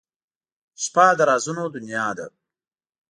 •شپه 0.83 1.05
د 1.17 1.19
رازونو 1.29 1.63
دنیا 1.75 2.07
ده. 2.17 2.25